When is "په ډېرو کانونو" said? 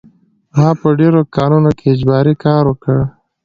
0.81-1.69